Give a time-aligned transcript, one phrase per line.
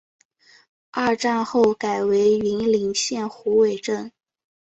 [0.89, 4.11] 二战后改为云林县虎尾镇。